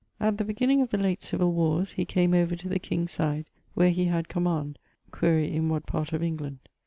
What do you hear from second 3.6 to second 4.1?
where he